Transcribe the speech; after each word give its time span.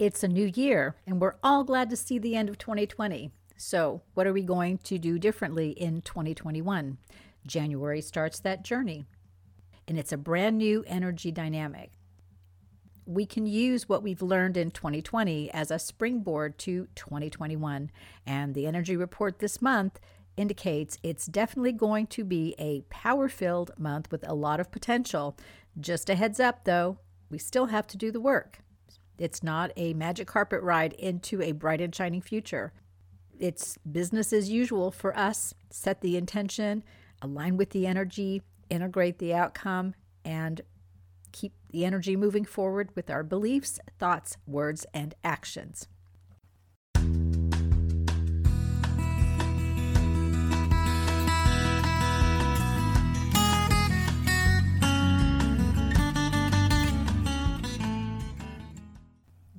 It's 0.00 0.22
a 0.22 0.28
new 0.28 0.46
year, 0.46 0.96
and 1.06 1.20
we're 1.20 1.34
all 1.42 1.62
glad 1.62 1.90
to 1.90 1.96
see 1.96 2.18
the 2.18 2.34
end 2.34 2.48
of 2.48 2.56
2020. 2.56 3.32
So, 3.58 4.00
what 4.14 4.26
are 4.26 4.32
we 4.32 4.40
going 4.42 4.78
to 4.78 4.96
do 4.96 5.18
differently 5.18 5.72
in 5.72 6.00
2021? 6.00 6.96
January 7.44 8.00
starts 8.00 8.40
that 8.40 8.64
journey, 8.64 9.04
and 9.86 9.98
it's 9.98 10.10
a 10.10 10.16
brand 10.16 10.56
new 10.56 10.84
energy 10.86 11.30
dynamic. 11.30 11.90
We 13.04 13.26
can 13.26 13.44
use 13.44 13.90
what 13.90 14.02
we've 14.02 14.22
learned 14.22 14.56
in 14.56 14.70
2020 14.70 15.50
as 15.50 15.70
a 15.70 15.78
springboard 15.78 16.56
to 16.60 16.88
2021, 16.94 17.90
and 18.24 18.54
the 18.54 18.66
energy 18.66 18.96
report 18.96 19.38
this 19.38 19.60
month 19.60 20.00
indicates 20.34 20.96
it's 21.02 21.26
definitely 21.26 21.72
going 21.72 22.06
to 22.06 22.24
be 22.24 22.54
a 22.58 22.80
power 22.88 23.28
filled 23.28 23.72
month 23.76 24.10
with 24.10 24.26
a 24.26 24.34
lot 24.34 24.60
of 24.60 24.72
potential. 24.72 25.36
Just 25.78 26.08
a 26.08 26.14
heads 26.14 26.40
up 26.40 26.64
though, 26.64 26.96
we 27.28 27.36
still 27.36 27.66
have 27.66 27.86
to 27.88 27.98
do 27.98 28.10
the 28.10 28.18
work. 28.18 28.60
It's 29.20 29.42
not 29.42 29.70
a 29.76 29.92
magic 29.92 30.26
carpet 30.26 30.62
ride 30.62 30.94
into 30.94 31.42
a 31.42 31.52
bright 31.52 31.82
and 31.82 31.94
shining 31.94 32.22
future. 32.22 32.72
It's 33.38 33.76
business 33.78 34.32
as 34.32 34.48
usual 34.48 34.90
for 34.90 35.16
us. 35.16 35.52
Set 35.68 36.00
the 36.00 36.16
intention, 36.16 36.82
align 37.20 37.58
with 37.58 37.68
the 37.70 37.86
energy, 37.86 38.40
integrate 38.70 39.18
the 39.18 39.34
outcome, 39.34 39.94
and 40.24 40.62
keep 41.32 41.52
the 41.68 41.84
energy 41.84 42.16
moving 42.16 42.46
forward 42.46 42.88
with 42.96 43.10
our 43.10 43.22
beliefs, 43.22 43.78
thoughts, 43.98 44.38
words, 44.46 44.86
and 44.94 45.14
actions. 45.22 45.86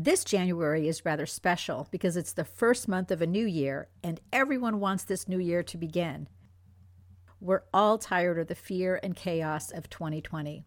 This 0.00 0.22
January 0.22 0.86
is 0.86 1.04
rather 1.04 1.26
special 1.26 1.88
because 1.90 2.16
it's 2.16 2.32
the 2.32 2.44
first 2.44 2.86
month 2.86 3.10
of 3.10 3.20
a 3.20 3.26
new 3.26 3.44
year 3.44 3.88
and 4.00 4.20
everyone 4.32 4.78
wants 4.78 5.02
this 5.02 5.26
new 5.26 5.40
year 5.40 5.64
to 5.64 5.76
begin. 5.76 6.28
We're 7.40 7.64
all 7.74 7.98
tired 7.98 8.38
of 8.38 8.46
the 8.46 8.54
fear 8.54 9.00
and 9.02 9.16
chaos 9.16 9.72
of 9.72 9.90
2020. 9.90 10.62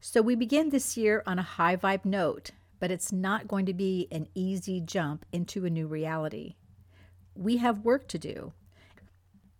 So 0.00 0.22
we 0.22 0.36
begin 0.36 0.70
this 0.70 0.96
year 0.96 1.24
on 1.26 1.40
a 1.40 1.42
high 1.42 1.76
vibe 1.76 2.04
note, 2.04 2.52
but 2.78 2.92
it's 2.92 3.10
not 3.10 3.48
going 3.48 3.66
to 3.66 3.74
be 3.74 4.06
an 4.12 4.28
easy 4.36 4.80
jump 4.80 5.26
into 5.32 5.66
a 5.66 5.70
new 5.70 5.88
reality. 5.88 6.54
We 7.34 7.56
have 7.56 7.80
work 7.80 8.06
to 8.06 8.20
do. 8.20 8.52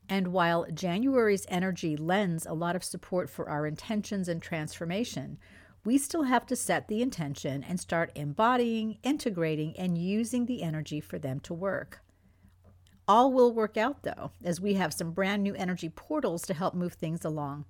And 0.08 0.28
while 0.28 0.66
January's 0.72 1.46
energy 1.48 1.96
lends 1.96 2.46
a 2.46 2.52
lot 2.52 2.76
of 2.76 2.84
support 2.84 3.28
for 3.28 3.48
our 3.48 3.66
intentions 3.66 4.28
and 4.28 4.40
transformation, 4.40 5.38
we 5.84 5.98
still 5.98 6.22
have 6.22 6.46
to 6.46 6.56
set 6.56 6.86
the 6.88 7.02
intention 7.02 7.64
and 7.64 7.80
start 7.80 8.12
embodying, 8.14 8.98
integrating, 9.02 9.76
and 9.76 9.98
using 9.98 10.46
the 10.46 10.62
energy 10.62 11.00
for 11.00 11.18
them 11.18 11.40
to 11.40 11.52
work. 11.52 12.00
All 13.08 13.32
will 13.32 13.52
work 13.52 13.76
out 13.76 14.04
though, 14.04 14.30
as 14.44 14.60
we 14.60 14.74
have 14.74 14.94
some 14.94 15.10
brand 15.10 15.42
new 15.42 15.54
energy 15.54 15.88
portals 15.88 16.42
to 16.42 16.54
help 16.54 16.74
move 16.74 16.94
things 16.94 17.24
along. 17.24 17.64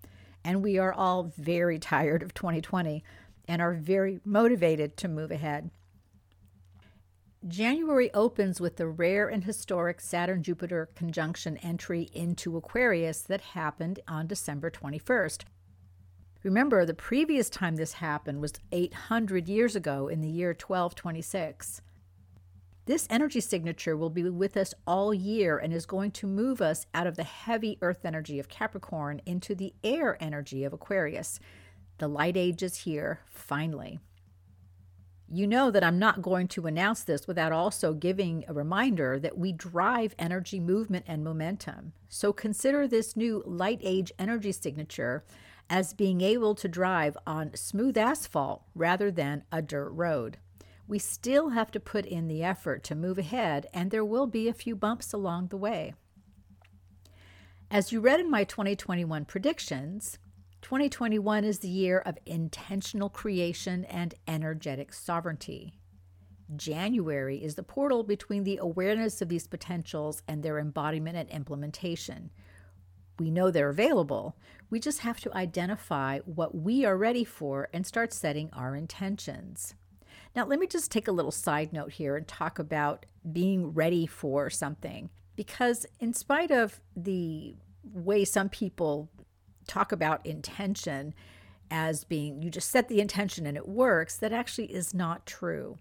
And 0.44 0.62
we 0.62 0.78
are 0.78 0.92
all 0.92 1.32
very 1.38 1.78
tired 1.78 2.22
of 2.22 2.34
2020 2.34 3.02
and 3.48 3.62
are 3.62 3.72
very 3.72 4.20
motivated 4.24 4.96
to 4.98 5.08
move 5.08 5.30
ahead. 5.30 5.70
January 7.48 8.12
opens 8.12 8.60
with 8.60 8.76
the 8.76 8.86
rare 8.86 9.28
and 9.28 9.44
historic 9.44 10.00
Saturn 10.00 10.42
Jupiter 10.42 10.90
conjunction 10.94 11.56
entry 11.56 12.08
into 12.12 12.56
Aquarius 12.56 13.22
that 13.22 13.40
happened 13.40 13.98
on 14.06 14.26
December 14.28 14.70
21st. 14.70 15.42
Remember, 16.42 16.84
the 16.84 16.94
previous 16.94 17.48
time 17.48 17.76
this 17.76 17.94
happened 17.94 18.40
was 18.40 18.54
800 18.72 19.48
years 19.48 19.76
ago 19.76 20.08
in 20.08 20.20
the 20.20 20.28
year 20.28 20.48
1226. 20.48 21.82
This 22.84 23.06
energy 23.08 23.40
signature 23.40 23.96
will 23.96 24.10
be 24.10 24.28
with 24.28 24.56
us 24.56 24.74
all 24.84 25.14
year 25.14 25.56
and 25.56 25.72
is 25.72 25.86
going 25.86 26.10
to 26.12 26.26
move 26.26 26.60
us 26.60 26.84
out 26.92 27.06
of 27.06 27.14
the 27.14 27.22
heavy 27.22 27.78
earth 27.80 28.04
energy 28.04 28.40
of 28.40 28.48
Capricorn 28.48 29.22
into 29.24 29.54
the 29.54 29.72
air 29.84 30.20
energy 30.20 30.64
of 30.64 30.72
Aquarius. 30.72 31.38
The 31.98 32.08
light 32.08 32.36
age 32.36 32.60
is 32.64 32.78
here, 32.78 33.20
finally. 33.26 34.00
You 35.28 35.46
know 35.46 35.70
that 35.70 35.84
I'm 35.84 36.00
not 36.00 36.22
going 36.22 36.48
to 36.48 36.66
announce 36.66 37.04
this 37.04 37.28
without 37.28 37.52
also 37.52 37.94
giving 37.94 38.44
a 38.48 38.52
reminder 38.52 39.20
that 39.20 39.38
we 39.38 39.52
drive 39.52 40.16
energy 40.18 40.58
movement 40.58 41.04
and 41.06 41.22
momentum. 41.22 41.92
So 42.08 42.32
consider 42.32 42.88
this 42.88 43.16
new 43.16 43.44
light 43.46 43.78
age 43.82 44.12
energy 44.18 44.50
signature 44.50 45.24
as 45.72 45.94
being 45.94 46.20
able 46.20 46.54
to 46.54 46.68
drive 46.68 47.16
on 47.26 47.50
smooth 47.54 47.96
asphalt 47.96 48.62
rather 48.74 49.10
than 49.10 49.42
a 49.50 49.62
dirt 49.62 49.88
road. 49.88 50.36
We 50.86 50.98
still 50.98 51.48
have 51.48 51.70
to 51.70 51.80
put 51.80 52.04
in 52.04 52.28
the 52.28 52.44
effort 52.44 52.84
to 52.84 52.94
move 52.94 53.16
ahead, 53.16 53.66
and 53.72 53.90
there 53.90 54.04
will 54.04 54.26
be 54.26 54.48
a 54.48 54.52
few 54.52 54.76
bumps 54.76 55.14
along 55.14 55.46
the 55.46 55.56
way. 55.56 55.94
As 57.70 57.90
you 57.90 58.00
read 58.00 58.20
in 58.20 58.30
my 58.30 58.44
2021 58.44 59.24
predictions, 59.24 60.18
2021 60.60 61.42
is 61.42 61.60
the 61.60 61.68
year 61.68 62.00
of 62.00 62.18
intentional 62.26 63.08
creation 63.08 63.86
and 63.86 64.14
energetic 64.28 64.92
sovereignty. 64.92 65.72
January 66.54 67.42
is 67.42 67.54
the 67.54 67.62
portal 67.62 68.02
between 68.02 68.44
the 68.44 68.58
awareness 68.58 69.22
of 69.22 69.30
these 69.30 69.46
potentials 69.46 70.22
and 70.28 70.42
their 70.42 70.58
embodiment 70.58 71.16
and 71.16 71.30
implementation. 71.30 72.30
We 73.22 73.30
know 73.30 73.52
they're 73.52 73.68
available. 73.68 74.36
We 74.68 74.80
just 74.80 74.98
have 75.00 75.20
to 75.20 75.32
identify 75.32 76.18
what 76.24 76.56
we 76.56 76.84
are 76.84 76.96
ready 76.96 77.22
for 77.22 77.68
and 77.72 77.86
start 77.86 78.12
setting 78.12 78.50
our 78.52 78.74
intentions. 78.74 79.76
Now, 80.34 80.44
let 80.44 80.58
me 80.58 80.66
just 80.66 80.90
take 80.90 81.06
a 81.06 81.12
little 81.12 81.30
side 81.30 81.72
note 81.72 81.92
here 81.92 82.16
and 82.16 82.26
talk 82.26 82.58
about 82.58 83.06
being 83.30 83.74
ready 83.74 84.06
for 84.06 84.50
something. 84.50 85.08
Because, 85.36 85.86
in 86.00 86.14
spite 86.14 86.50
of 86.50 86.80
the 86.96 87.54
way 87.84 88.24
some 88.24 88.48
people 88.48 89.08
talk 89.68 89.92
about 89.92 90.26
intention 90.26 91.14
as 91.70 92.02
being 92.02 92.42
you 92.42 92.50
just 92.50 92.70
set 92.70 92.88
the 92.88 93.00
intention 93.00 93.46
and 93.46 93.56
it 93.56 93.68
works, 93.68 94.16
that 94.16 94.32
actually 94.32 94.72
is 94.74 94.92
not 94.92 95.26
true. 95.26 95.78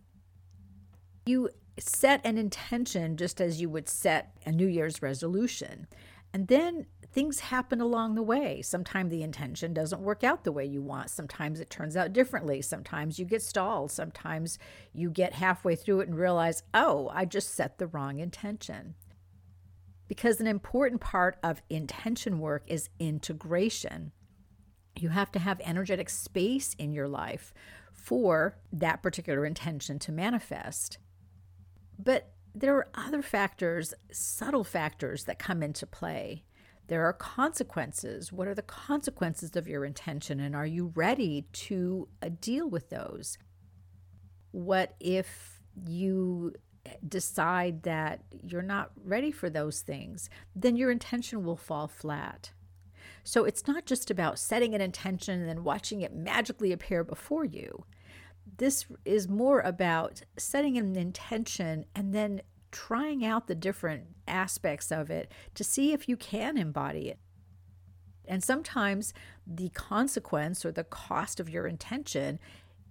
You 1.25 1.49
set 1.79 2.23
an 2.23 2.37
intention 2.37 3.17
just 3.17 3.41
as 3.41 3.59
you 3.59 3.69
would 3.69 3.89
set 3.89 4.37
a 4.45 4.51
New 4.51 4.67
Year's 4.67 5.01
resolution. 5.01 5.87
And 6.33 6.47
then 6.47 6.85
things 7.11 7.41
happen 7.41 7.81
along 7.81 8.15
the 8.15 8.23
way. 8.23 8.61
Sometimes 8.61 9.11
the 9.11 9.23
intention 9.23 9.73
doesn't 9.73 10.01
work 10.01 10.23
out 10.23 10.43
the 10.43 10.51
way 10.51 10.65
you 10.65 10.81
want. 10.81 11.09
Sometimes 11.09 11.59
it 11.59 11.69
turns 11.69 11.97
out 11.97 12.13
differently. 12.13 12.61
Sometimes 12.61 13.19
you 13.19 13.25
get 13.25 13.41
stalled. 13.41 13.91
Sometimes 13.91 14.57
you 14.93 15.09
get 15.09 15.33
halfway 15.33 15.75
through 15.75 16.01
it 16.01 16.07
and 16.07 16.17
realize, 16.17 16.63
oh, 16.73 17.09
I 17.13 17.25
just 17.25 17.53
set 17.53 17.77
the 17.77 17.87
wrong 17.87 18.19
intention. 18.19 18.95
Because 20.07 20.39
an 20.39 20.47
important 20.47 21.01
part 21.01 21.37
of 21.43 21.61
intention 21.69 22.39
work 22.39 22.63
is 22.67 22.89
integration. 22.99 24.11
You 24.97 25.09
have 25.09 25.31
to 25.33 25.39
have 25.39 25.61
energetic 25.63 26.09
space 26.09 26.75
in 26.77 26.93
your 26.93 27.07
life 27.07 27.53
for 27.93 28.57
that 28.71 29.03
particular 29.03 29.45
intention 29.45 29.99
to 29.99 30.11
manifest. 30.11 30.97
But 31.97 32.31
there 32.53 32.75
are 32.75 32.89
other 32.95 33.21
factors, 33.21 33.93
subtle 34.11 34.63
factors 34.63 35.25
that 35.25 35.39
come 35.39 35.63
into 35.63 35.85
play. 35.85 36.43
There 36.91 37.05
are 37.05 37.13
consequences. 37.13 38.33
What 38.33 38.49
are 38.49 38.53
the 38.53 38.61
consequences 38.61 39.55
of 39.55 39.65
your 39.65 39.85
intention? 39.85 40.41
And 40.41 40.53
are 40.53 40.65
you 40.65 40.91
ready 40.93 41.45
to 41.53 42.09
uh, 42.21 42.27
deal 42.41 42.69
with 42.69 42.89
those? 42.89 43.37
What 44.51 44.95
if 44.99 45.61
you 45.87 46.53
decide 47.07 47.83
that 47.83 48.19
you're 48.43 48.61
not 48.61 48.91
ready 49.05 49.31
for 49.31 49.49
those 49.49 49.79
things, 49.79 50.29
then 50.53 50.75
your 50.75 50.91
intention 50.91 51.45
will 51.45 51.55
fall 51.55 51.87
flat. 51.87 52.51
So 53.23 53.45
it's 53.45 53.69
not 53.69 53.85
just 53.85 54.11
about 54.11 54.37
setting 54.37 54.75
an 54.75 54.81
intention 54.81 55.39
and 55.39 55.47
then 55.47 55.63
watching 55.63 56.01
it 56.01 56.13
magically 56.13 56.73
appear 56.73 57.05
before 57.05 57.45
you. 57.45 57.85
This 58.57 58.85
is 59.05 59.29
more 59.29 59.61
about 59.61 60.23
setting 60.35 60.77
an 60.77 60.97
intention 60.97 61.85
and 61.95 62.13
then 62.13 62.41
trying 62.71 63.25
out 63.25 63.47
the 63.47 63.55
different 63.55 64.03
aspects 64.27 64.91
of 64.91 65.09
it 65.09 65.31
to 65.55 65.63
see 65.63 65.93
if 65.93 66.07
you 66.07 66.17
can 66.17 66.57
embody 66.57 67.09
it. 67.09 67.19
And 68.27 68.43
sometimes 68.43 69.13
the 69.45 69.69
consequence 69.69 70.63
or 70.63 70.71
the 70.71 70.83
cost 70.83 71.39
of 71.39 71.49
your 71.49 71.67
intention 71.67 72.39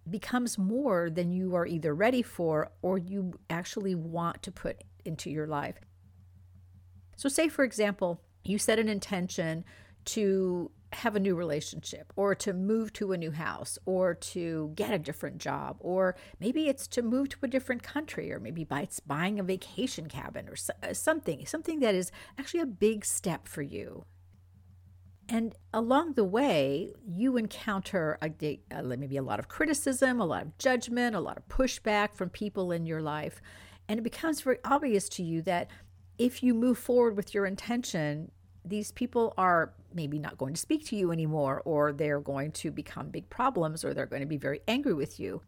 becomes 0.08 0.58
more 0.58 1.08
than 1.08 1.30
you 1.30 1.54
are 1.54 1.66
either 1.66 1.94
ready 1.94 2.22
for 2.22 2.70
or 2.82 2.98
you 2.98 3.34
actually 3.48 3.94
want 3.94 4.42
to 4.42 4.50
put 4.50 4.82
into 5.04 5.30
your 5.30 5.46
life. 5.46 5.76
So, 7.16 7.28
say 7.28 7.48
for 7.48 7.64
example, 7.64 8.20
you 8.44 8.58
set 8.58 8.78
an 8.78 8.88
intention 8.88 9.64
to 10.06 10.70
have 10.92 11.14
a 11.14 11.20
new 11.20 11.34
relationship 11.34 12.12
or 12.16 12.34
to 12.34 12.52
move 12.52 12.92
to 12.92 13.12
a 13.12 13.16
new 13.16 13.30
house 13.30 13.78
or 13.86 14.14
to 14.14 14.72
get 14.74 14.92
a 14.92 14.98
different 14.98 15.38
job 15.38 15.76
or 15.80 16.16
maybe 16.40 16.68
it's 16.68 16.88
to 16.88 17.00
move 17.00 17.28
to 17.28 17.36
a 17.42 17.48
different 17.48 17.82
country 17.82 18.32
or 18.32 18.40
maybe 18.40 18.66
it's 18.70 18.98
buying 19.00 19.38
a 19.38 19.42
vacation 19.42 20.08
cabin 20.08 20.48
or 20.48 20.56
uh, 20.82 20.92
something 20.92 21.46
something 21.46 21.78
that 21.80 21.94
is 21.94 22.10
actually 22.38 22.60
a 22.60 22.66
big 22.66 23.04
step 23.04 23.46
for 23.46 23.62
you 23.62 24.04
and 25.32 25.54
along 25.72 26.14
the 26.14 26.24
way, 26.24 26.92
you 27.06 27.36
encounter 27.36 28.18
a, 28.20 28.58
uh, 28.72 28.82
maybe 28.82 29.16
a 29.16 29.22
lot 29.22 29.38
of 29.38 29.46
criticism, 29.46 30.20
a 30.20 30.26
lot 30.26 30.42
of 30.42 30.58
judgment, 30.58 31.14
a 31.14 31.20
lot 31.20 31.38
of 31.38 31.46
pushback 31.46 32.14
from 32.14 32.30
people 32.30 32.72
in 32.72 32.84
your 32.84 33.00
life. 33.00 33.40
And 33.88 34.00
it 34.00 34.02
becomes 34.02 34.40
very 34.40 34.58
obvious 34.64 35.08
to 35.10 35.22
you 35.22 35.40
that 35.42 35.70
if 36.18 36.42
you 36.42 36.52
move 36.52 36.78
forward 36.78 37.16
with 37.16 37.32
your 37.32 37.46
intention, 37.46 38.32
these 38.64 38.90
people 38.90 39.32
are 39.38 39.72
maybe 39.94 40.18
not 40.18 40.38
going 40.38 40.54
to 40.54 40.60
speak 40.60 40.86
to 40.86 40.96
you 40.96 41.12
anymore, 41.12 41.62
or 41.64 41.92
they're 41.92 42.20
going 42.20 42.52
to 42.52 42.70
become 42.70 43.10
big 43.10 43.28
problems, 43.30 43.84
or 43.84 43.94
they're 43.94 44.06
going 44.06 44.22
to 44.22 44.26
be 44.26 44.36
very 44.36 44.60
angry 44.68 44.94
with 44.94 45.20
you. 45.20 45.42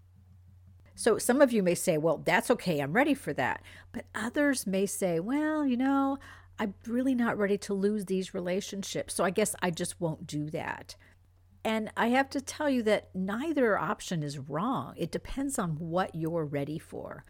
So 0.94 1.18
some 1.18 1.40
of 1.40 1.52
you 1.52 1.62
may 1.62 1.74
say, 1.74 1.98
well, 1.98 2.18
that's 2.18 2.50
okay, 2.50 2.80
I'm 2.80 2.92
ready 2.92 3.14
for 3.14 3.32
that. 3.32 3.62
But 3.92 4.04
others 4.14 4.66
may 4.66 4.86
say, 4.86 5.20
well, 5.20 5.64
you 5.64 5.76
know, 5.76 6.18
I'm 6.58 6.74
really 6.86 7.14
not 7.14 7.38
ready 7.38 7.58
to 7.58 7.74
lose 7.74 8.04
these 8.04 8.34
relationships. 8.34 9.14
So 9.14 9.24
I 9.24 9.30
guess 9.30 9.56
I 9.62 9.70
just 9.70 10.00
won't 10.00 10.26
do 10.26 10.50
that. 10.50 10.96
And 11.64 11.90
I 11.96 12.08
have 12.08 12.28
to 12.30 12.40
tell 12.40 12.68
you 12.68 12.82
that 12.82 13.08
neither 13.14 13.78
option 13.78 14.22
is 14.22 14.38
wrong. 14.38 14.94
It 14.96 15.12
depends 15.12 15.58
on 15.58 15.70
what 15.78 16.14
you're 16.14 16.44
ready 16.44 16.78
for. 16.78 17.24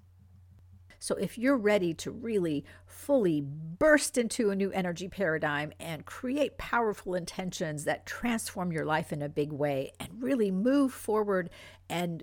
So 1.03 1.17
if 1.17 1.37
you're 1.37 1.57
ready 1.57 1.95
to 1.95 2.13
really 2.13 2.65
fully 2.87 3.41
burst 3.41 4.17
into 4.17 4.51
a 4.51 4.55
new 4.55 4.71
energy 4.71 5.09
paradigm 5.09 5.73
and 5.81 6.07
create 6.07 6.59
powerful 6.59 7.17
intentions 7.17 7.83
that 7.87 8.07
transform 8.07 8.71
your 8.71 8.85
life 8.85 9.13
in 9.13 9.21
a 9.21 9.29
big 9.29 9.51
way 9.51 9.91
and 9.99 10.23
really 10.23 10.53
move 10.53 10.93
forward 10.93 11.51
and 11.91 12.23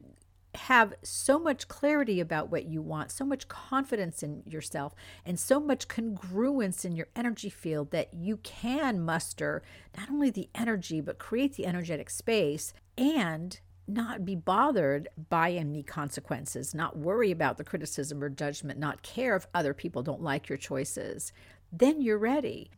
have 0.55 0.93
so 1.03 1.37
much 1.37 1.67
clarity 1.67 2.21
about 2.21 2.49
what 2.49 2.67
you 2.67 2.81
want, 2.81 3.11
so 3.11 3.25
much 3.25 3.49
confidence 3.49 4.23
in 4.23 4.43
yourself, 4.45 4.95
and 5.25 5.37
so 5.37 5.59
much 5.59 5.89
congruence 5.89 6.85
in 6.85 6.95
your 6.95 7.09
energy 7.17 7.49
field 7.49 7.91
that 7.91 8.13
you 8.13 8.37
can 8.37 9.01
muster 9.01 9.61
not 9.97 10.09
only 10.09 10.29
the 10.29 10.47
energy, 10.55 11.01
but 11.01 11.19
create 11.19 11.55
the 11.55 11.65
energetic 11.65 12.09
space 12.09 12.73
and 12.97 13.59
not 13.89 14.25
be 14.25 14.35
bothered 14.35 15.09
by 15.29 15.51
any 15.51 15.83
consequences, 15.83 16.73
not 16.73 16.97
worry 16.97 17.31
about 17.31 17.57
the 17.57 17.63
criticism 17.63 18.23
or 18.23 18.29
judgment, 18.29 18.79
not 18.79 19.01
care 19.01 19.35
if 19.35 19.47
other 19.53 19.73
people 19.73 20.03
don't 20.03 20.21
like 20.21 20.47
your 20.47 20.57
choices, 20.57 21.33
then 21.71 22.01
you're 22.01 22.17
ready. 22.17 22.71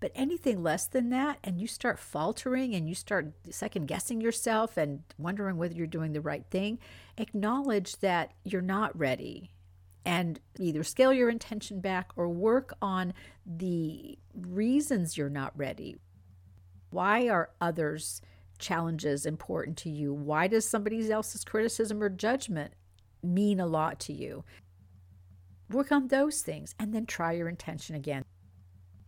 But 0.00 0.12
anything 0.14 0.62
less 0.62 0.86
than 0.86 1.10
that, 1.10 1.38
and 1.42 1.58
you 1.58 1.66
start 1.66 1.98
faltering 1.98 2.74
and 2.74 2.88
you 2.88 2.94
start 2.94 3.32
second 3.50 3.86
guessing 3.86 4.20
yourself 4.20 4.76
and 4.76 5.02
wondering 5.18 5.56
whether 5.56 5.74
you're 5.74 5.86
doing 5.86 6.12
the 6.12 6.20
right 6.20 6.44
thing, 6.50 6.78
acknowledge 7.16 7.96
that 7.98 8.32
you're 8.44 8.60
not 8.60 8.98
ready 8.98 9.50
and 10.04 10.40
either 10.58 10.84
scale 10.84 11.12
your 11.12 11.30
intention 11.30 11.80
back 11.80 12.10
or 12.16 12.28
work 12.28 12.74
on 12.82 13.14
the 13.46 14.18
reasons 14.34 15.16
you're 15.16 15.30
not 15.30 15.56
ready. 15.56 15.96
Why 16.90 17.28
are 17.28 17.50
others' 17.60 18.20
challenges 18.64 19.26
important 19.26 19.76
to 19.78 19.90
you? 19.90 20.12
Why 20.12 20.46
does 20.48 20.66
somebody 20.66 21.10
else's 21.10 21.44
criticism 21.44 22.02
or 22.02 22.08
judgment 22.08 22.72
mean 23.22 23.60
a 23.60 23.66
lot 23.66 24.00
to 24.00 24.12
you? 24.12 24.44
Work 25.70 25.92
on 25.92 26.08
those 26.08 26.40
things 26.40 26.74
and 26.78 26.94
then 26.94 27.06
try 27.06 27.32
your 27.32 27.48
intention 27.48 27.94
again. 27.94 28.24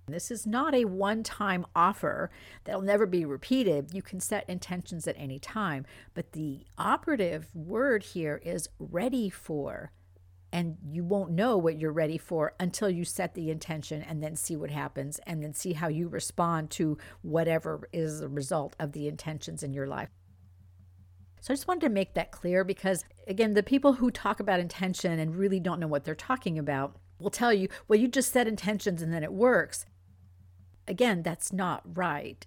This 0.08 0.30
is 0.30 0.46
not 0.46 0.72
a 0.74 0.84
one 0.84 1.24
time 1.24 1.66
offer 1.74 2.30
that'll 2.64 2.82
never 2.82 3.06
be 3.06 3.24
repeated. 3.24 3.92
You 3.92 4.02
can 4.02 4.20
set 4.20 4.48
intentions 4.48 5.08
at 5.08 5.16
any 5.18 5.40
time, 5.40 5.84
but 6.14 6.32
the 6.32 6.60
operative 6.78 7.48
word 7.54 8.04
here 8.04 8.40
is 8.44 8.68
ready 8.78 9.28
for. 9.30 9.90
And 10.52 10.76
you 10.88 11.04
won't 11.04 11.32
know 11.32 11.56
what 11.56 11.78
you're 11.78 11.92
ready 11.92 12.18
for 12.18 12.54
until 12.58 12.88
you 12.88 13.04
set 13.04 13.34
the 13.34 13.50
intention 13.50 14.02
and 14.02 14.22
then 14.22 14.36
see 14.36 14.56
what 14.56 14.70
happens 14.70 15.18
and 15.26 15.42
then 15.42 15.52
see 15.52 15.72
how 15.74 15.88
you 15.88 16.08
respond 16.08 16.70
to 16.70 16.96
whatever 17.22 17.88
is 17.92 18.20
the 18.20 18.28
result 18.28 18.74
of 18.78 18.92
the 18.92 19.08
intentions 19.08 19.62
in 19.62 19.72
your 19.72 19.86
life. 19.86 20.08
So 21.40 21.52
I 21.52 21.56
just 21.56 21.68
wanted 21.68 21.82
to 21.82 21.90
make 21.90 22.14
that 22.14 22.32
clear 22.32 22.64
because, 22.64 23.04
again, 23.26 23.54
the 23.54 23.62
people 23.62 23.94
who 23.94 24.10
talk 24.10 24.40
about 24.40 24.60
intention 24.60 25.18
and 25.18 25.36
really 25.36 25.60
don't 25.60 25.78
know 25.78 25.86
what 25.86 26.04
they're 26.04 26.14
talking 26.14 26.58
about 26.58 26.96
will 27.20 27.30
tell 27.30 27.52
you, 27.52 27.68
well, 27.86 27.98
you 27.98 28.08
just 28.08 28.32
set 28.32 28.48
intentions 28.48 29.02
and 29.02 29.12
then 29.12 29.22
it 29.22 29.32
works. 29.32 29.84
Again, 30.88 31.22
that's 31.22 31.52
not 31.52 31.82
right. 31.96 32.46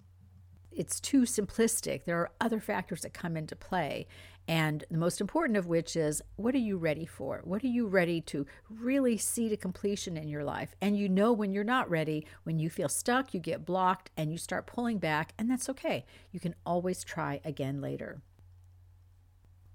It's 0.70 1.00
too 1.00 1.22
simplistic. 1.22 2.04
There 2.04 2.18
are 2.18 2.30
other 2.40 2.60
factors 2.60 3.02
that 3.02 3.12
come 3.12 3.36
into 3.36 3.56
play. 3.56 4.06
And 4.48 4.84
the 4.90 4.98
most 4.98 5.20
important 5.20 5.56
of 5.56 5.66
which 5.66 5.94
is 5.94 6.22
what 6.36 6.54
are 6.54 6.58
you 6.58 6.76
ready 6.76 7.06
for? 7.06 7.40
What 7.44 7.62
are 7.62 7.68
you 7.68 7.86
ready 7.86 8.20
to 8.22 8.46
really 8.68 9.16
see 9.16 9.48
to 9.48 9.56
completion 9.56 10.16
in 10.16 10.28
your 10.28 10.42
life? 10.42 10.74
And 10.80 10.98
you 10.98 11.08
know 11.08 11.32
when 11.32 11.52
you're 11.52 11.62
not 11.62 11.88
ready, 11.88 12.26
when 12.42 12.58
you 12.58 12.68
feel 12.68 12.88
stuck, 12.88 13.32
you 13.32 13.38
get 13.38 13.64
blocked, 13.64 14.10
and 14.16 14.32
you 14.32 14.38
start 14.38 14.66
pulling 14.66 14.98
back, 14.98 15.32
and 15.38 15.50
that's 15.50 15.68
okay. 15.68 16.04
You 16.32 16.40
can 16.40 16.54
always 16.66 17.04
try 17.04 17.40
again 17.44 17.80
later. 17.80 18.22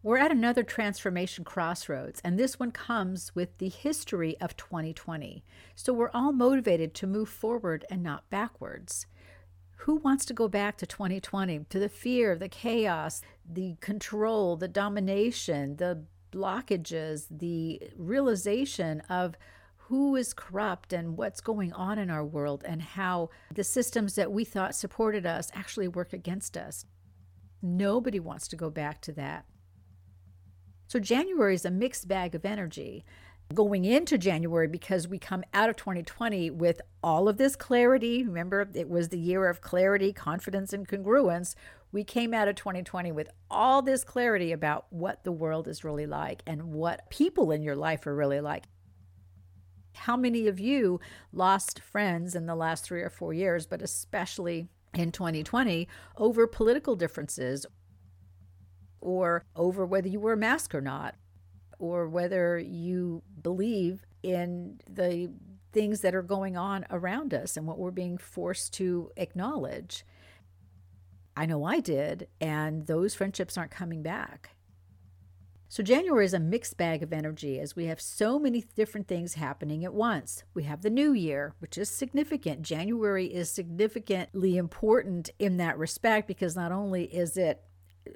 We're 0.06 0.18
at 0.18 0.32
another 0.32 0.62
transformation 0.62 1.44
crossroads, 1.44 2.22
and 2.24 2.38
this 2.38 2.60
one 2.60 2.72
comes 2.72 3.34
with 3.34 3.58
the 3.58 3.70
history 3.70 4.40
of 4.40 4.56
2020. 4.56 5.44
So 5.74 5.94
we're 5.94 6.12
all 6.14 6.32
motivated 6.32 6.94
to 6.94 7.08
move 7.08 7.28
forward 7.28 7.86
and 7.89 8.04
not 8.04 8.30
backwards. 8.30 9.08
Who 9.79 9.98
wants 9.98 10.25
to 10.25 10.34
go 10.34 10.48
back 10.48 10.77
to 10.77 10.86
2020, 10.86 11.65
to 11.70 11.79
the 11.79 11.89
fear, 11.89 12.36
the 12.36 12.50
chaos, 12.50 13.22
the 13.48 13.75
control, 13.82 14.55
the 14.55 14.67
domination, 14.67 15.75
the 15.75 16.03
blockages, 16.32 17.27
the 17.29 17.82
realization 17.96 19.01
of 19.01 19.36
who 19.75 20.15
is 20.15 20.34
corrupt 20.34 20.94
and 20.94 21.15
what's 21.15 21.41
going 21.41 21.72
on 21.74 22.00
in 22.00 22.10
our 22.10 22.25
world, 22.25 22.63
and 22.65 22.82
how 22.82 23.29
the 23.53 23.63
systems 23.63 24.15
that 24.15 24.32
we 24.32 24.44
thought 24.44 24.74
supported 24.74 25.25
us 25.25 25.51
actually 25.53 25.88
work 25.88 26.12
against 26.12 26.58
us? 26.58 26.86
Nobody 27.62 28.20
wants 28.20 28.48
to 28.48 28.55
go 28.55 28.72
back 28.72 29.01
to 29.01 29.12
that. 29.13 29.46
So 30.88 31.00
January 31.00 31.53
is 31.53 31.65
a 31.65 31.72
mixed 31.72 32.08
bag 32.08 32.34
of 32.34 32.46
energy. 32.46 33.05
Going 33.54 33.86
into 33.86 34.18
January, 34.18 34.68
because 34.68 35.08
we 35.08 35.20
come 35.20 35.44
out 35.54 35.70
of 35.70 35.75
2020 35.75 36.50
with 36.50 36.82
all 37.04 37.30
of 37.30 37.38
this 37.38 37.56
clarity, 37.56 38.24
remember 38.24 38.68
it 38.74 38.90
was 38.90 39.10
the 39.10 39.20
year 39.20 39.48
of 39.48 39.62
clarity, 39.62 40.12
confidence, 40.12 40.74
and 40.74 40.88
congruence. 40.88 41.54
We 41.92 42.04
came 42.04 42.34
out 42.34 42.48
of 42.48 42.56
2020 42.56 43.12
with 43.12 43.30
all 43.50 43.84
this 43.84 44.04
clarity 44.04 44.52
about 44.52 44.88
what 44.90 45.24
the 45.24 45.32
world 45.32 45.68
is 45.68 45.84
really 45.84 46.08
like 46.08 46.42
and 46.48 46.74
what 46.74 47.10
people 47.12 47.52
in 47.52 47.62
your 47.62 47.75
life 47.75 48.08
are 48.08 48.16
really 48.16 48.42
like. 48.42 48.66
How 49.94 50.18
many 50.18 50.48
of 50.48 50.60
you 50.60 51.00
lost 51.32 51.80
friends 51.80 52.36
in 52.36 52.48
the 52.48 52.56
last 52.56 52.84
three 52.84 53.02
or 53.02 53.12
four 53.12 53.32
years, 53.32 53.68
but 53.68 53.82
especially 53.82 54.68
in 54.94 55.12
2020 55.12 55.88
over 56.18 56.48
political 56.48 56.96
differences 56.96 57.66
or 59.00 59.46
over 59.56 59.86
whether 59.86 60.08
you 60.08 60.20
wear 60.20 60.34
a 60.34 60.38
mask 60.38 60.74
or 60.74 60.82
not, 60.82 61.16
or 61.79 62.08
whether 62.08 62.58
you 62.58 63.22
believe 63.41 64.05
in 64.24 64.79
the 64.89 65.32
things 65.72 66.01
that 66.01 66.15
are 66.15 66.24
going 66.24 66.55
on 66.55 66.86
around 66.89 67.34
us 67.34 67.58
and 67.58 67.67
what 67.67 67.77
we're 67.77 67.91
being 67.91 68.17
forced 68.17 68.74
to 68.74 69.12
acknowledge. 69.17 70.05
I 71.36 71.46
know 71.46 71.65
I 71.65 71.82
did, 71.82 72.27
and 72.39 72.88
those 72.88 73.13
friendships 73.13 73.58
aren't 73.58 73.72
coming 73.72 74.01
back. 74.01 74.51
So, 75.67 75.84
January 75.84 76.24
is 76.24 76.34
a 76.34 76.39
mixed 76.39 76.77
bag 76.77 77.03
of 77.03 77.12
energy 77.12 77.60
as 77.60 77.75
we 77.75 77.88
have 77.88 78.00
so 78.00 78.39
many 78.39 78.63
different 78.75 79.10
things 79.10 79.34
happening 79.34 79.84
at 79.84 79.94
once. 79.94 80.46
We 80.53 80.63
have 80.63 80.82
the 80.82 80.89
new 80.89 81.12
year, 81.12 81.53
which 81.60 81.77
is 81.77 81.89
significant. 81.89 82.62
January 82.62 83.25
is 83.25 83.50
significantly 83.50 84.55
important 84.55 85.32
in 85.38 85.58
that 85.58 85.77
respect 85.77 86.27
because 86.27 86.55
not 86.55 86.72
only 86.72 87.03
is 87.13 87.36
it 87.36 87.62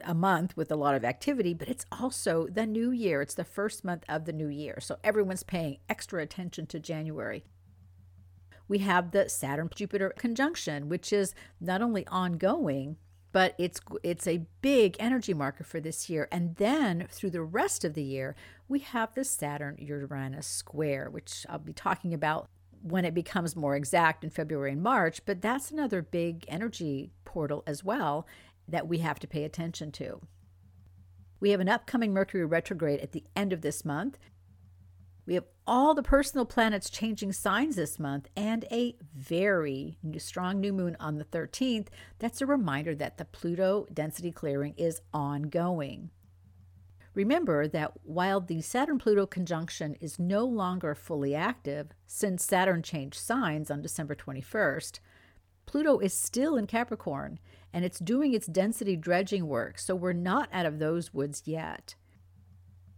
a 0.04 0.14
month 0.14 0.56
with 0.56 0.72
a 0.72 0.76
lot 0.76 0.96
of 0.96 1.04
activity, 1.04 1.54
but 1.54 1.68
it's 1.68 1.86
also 1.92 2.48
the 2.48 2.66
new 2.66 2.92
year. 2.92 3.22
It's 3.22 3.34
the 3.34 3.44
first 3.44 3.84
month 3.84 4.04
of 4.08 4.26
the 4.26 4.34
new 4.34 4.48
year. 4.48 4.80
So 4.80 4.98
everyone's 5.04 5.44
paying 5.44 5.78
extra 5.90 6.22
attention 6.22 6.66
to 6.68 6.80
January. 6.80 7.44
We 8.68 8.80
have 8.80 9.12
the 9.12 9.30
Saturn 9.30 9.70
Jupiter 9.74 10.14
conjunction, 10.18 10.90
which 10.90 11.12
is 11.12 11.34
not 11.60 11.82
only 11.82 12.06
ongoing, 12.08 12.98
but 13.32 13.56
it's 13.58 13.80
it's 14.04 14.28
a 14.28 14.46
big 14.62 14.96
energy 15.00 15.34
marker 15.34 15.64
for 15.64 15.80
this 15.80 16.10
year. 16.10 16.28
And 16.32 16.56
then 16.56 17.08
through 17.10 17.32
the 17.32 17.42
rest 17.42 17.84
of 17.84 17.94
the 17.94 18.04
year, 18.04 18.36
we 18.68 18.80
have 18.80 19.14
the 19.14 19.24
Saturn 19.24 19.76
Uranus 19.80 20.48
square, 20.48 21.10
which 21.10 21.46
I'll 21.50 21.60
be 21.60 21.74
talking 21.74 22.14
about 22.14 22.48
when 22.82 23.06
it 23.06 23.14
becomes 23.14 23.56
more 23.56 23.76
exact 23.76 24.24
in 24.24 24.30
February 24.30 24.72
and 24.72 24.82
March, 24.82 25.26
but 25.26 25.42
that's 25.42 25.72
another 25.72 26.02
big 26.02 26.46
energy 26.48 27.12
portal 27.26 27.64
as 27.68 27.84
well 27.84 28.26
that 28.72 28.88
we 28.88 29.00
have 29.00 29.20
to 29.20 29.28
pay 29.28 29.44
attention 29.44 29.92
to. 29.94 30.22
We 31.40 31.52
have 31.52 31.60
an 31.60 31.70
upcoming 31.70 32.14
Mercury 32.14 32.46
retrograde 32.46 33.00
at 33.00 33.14
the 33.14 33.24
end 33.36 33.54
of 33.54 33.62
this 33.62 33.86
month. 33.86 34.18
We 35.26 35.36
have 35.36 35.46
all 35.68 35.94
the 35.94 36.04
personal 36.04 36.46
planets 36.46 36.90
changing 36.90 37.34
signs 37.34 37.76
this 37.76 38.00
month 38.00 38.28
and 38.36 38.66
a 38.72 38.96
very 39.16 39.98
strong 40.18 40.60
new 40.60 40.74
moon 40.74 40.98
on 41.00 41.18
the 41.18 41.24
13th. 41.24 41.88
That's 42.18 42.42
a 42.42 42.48
reminder 42.48 42.96
that 42.96 43.18
the 43.18 43.26
Pluto 43.26 43.86
density 43.94 44.32
clearing 44.32 44.74
is 44.76 45.02
ongoing. 45.14 46.10
Remember 47.14 47.68
that 47.68 47.92
while 48.04 48.40
the 48.40 48.62
Saturn 48.62 48.98
Pluto 48.98 49.26
conjunction 49.26 49.96
is 50.00 50.20
no 50.20 50.46
longer 50.46 50.96
fully 50.96 51.36
active, 51.36 51.90
since 52.06 52.44
Saturn 52.44 52.82
changed 52.82 53.20
signs 53.20 53.70
on 53.70 53.82
December 53.82 54.16
21st, 54.16 55.00
Pluto 55.66 56.00
is 56.00 56.14
still 56.14 56.56
in 56.56 56.66
Capricorn 56.66 57.38
and 57.74 57.86
it's 57.86 58.00
doing 58.00 58.34
its 58.34 58.48
density 58.48 58.96
dredging 58.96 59.48
work, 59.48 59.78
so 59.78 59.96
we're 59.96 60.14
not 60.14 60.50
out 60.52 60.66
of 60.66 60.80
those 60.80 61.14
woods 61.14 61.44
yet. 61.46 61.96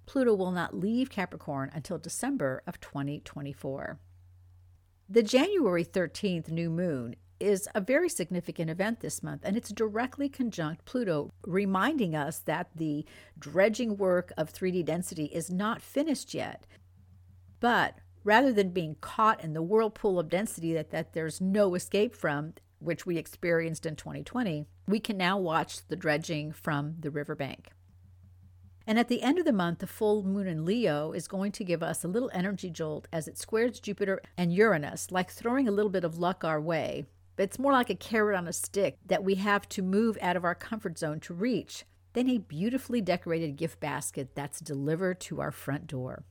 Pluto 0.05 0.33
will 0.33 0.51
not 0.51 0.75
leave 0.75 1.09
Capricorn 1.09 1.71
until 1.73 1.97
December 1.97 2.63
of 2.67 2.79
2024. 2.79 3.99
The 5.09 5.23
January 5.23 5.83
13th 5.83 6.49
new 6.49 6.69
moon 6.69 7.15
is 7.39 7.67
a 7.73 7.81
very 7.81 8.07
significant 8.07 8.69
event 8.69 8.99
this 8.99 9.23
month, 9.23 9.41
and 9.43 9.57
it's 9.57 9.71
directly 9.71 10.29
conjunct 10.29 10.85
Pluto, 10.85 11.31
reminding 11.45 12.15
us 12.15 12.39
that 12.39 12.69
the 12.75 13.05
dredging 13.37 13.97
work 13.97 14.31
of 14.37 14.53
3D 14.53 14.85
density 14.85 15.25
is 15.25 15.49
not 15.49 15.81
finished 15.81 16.33
yet. 16.33 16.67
But 17.59 17.97
rather 18.23 18.53
than 18.53 18.69
being 18.69 18.95
caught 19.01 19.43
in 19.43 19.53
the 19.53 19.63
whirlpool 19.63 20.19
of 20.19 20.29
density 20.29 20.73
that, 20.73 20.91
that 20.91 21.13
there's 21.13 21.41
no 21.41 21.73
escape 21.75 22.15
from, 22.15 22.53
which 22.81 23.05
we 23.05 23.17
experienced 23.17 23.85
in 23.85 23.95
2020, 23.95 24.65
we 24.87 24.99
can 24.99 25.17
now 25.17 25.37
watch 25.37 25.87
the 25.87 25.95
dredging 25.95 26.51
from 26.51 26.95
the 26.99 27.11
riverbank. 27.11 27.69
And 28.87 28.97
at 28.97 29.07
the 29.07 29.21
end 29.21 29.37
of 29.37 29.45
the 29.45 29.53
month, 29.53 29.79
the 29.79 29.87
full 29.87 30.23
moon 30.23 30.47
in 30.47 30.65
Leo 30.65 31.11
is 31.11 31.27
going 31.27 31.51
to 31.53 31.63
give 31.63 31.83
us 31.83 32.03
a 32.03 32.07
little 32.07 32.31
energy 32.33 32.69
jolt 32.69 33.07
as 33.13 33.27
it 33.27 33.37
squares 33.37 33.79
Jupiter 33.79 34.21
and 34.37 34.51
Uranus, 34.51 35.11
like 35.11 35.29
throwing 35.29 35.67
a 35.67 35.71
little 35.71 35.91
bit 35.91 36.03
of 36.03 36.17
luck 36.17 36.43
our 36.43 36.59
way. 36.59 37.05
But 37.35 37.43
it's 37.43 37.59
more 37.59 37.71
like 37.71 37.89
a 37.89 37.95
carrot 37.95 38.37
on 38.37 38.47
a 38.47 38.53
stick 38.53 38.97
that 39.05 39.23
we 39.23 39.35
have 39.35 39.69
to 39.69 39.81
move 39.81 40.17
out 40.21 40.35
of 40.35 40.43
our 40.43 40.55
comfort 40.55 40.97
zone 40.97 41.19
to 41.21 41.33
reach 41.33 41.85
than 42.13 42.29
a 42.29 42.39
beautifully 42.39 43.01
decorated 43.01 43.55
gift 43.55 43.79
basket 43.79 44.35
that's 44.35 44.59
delivered 44.59 45.19
to 45.21 45.39
our 45.39 45.51
front 45.51 45.87
door. 45.87 46.23